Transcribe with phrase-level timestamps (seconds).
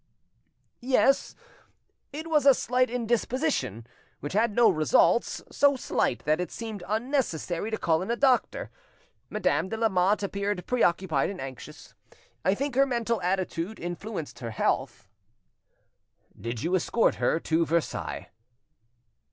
[0.79, 1.35] "Yes,
[2.11, 3.85] it was a slight indisposition,
[4.19, 8.71] which had no results, so slight that it seemed unnecessary to call in a doctor.
[9.29, 11.93] Madame de Lamotte appeared preoccupied and anxious.
[12.43, 15.07] I think her mental attitude influenced her health."
[16.35, 18.31] "Did you escort her to Versailles?"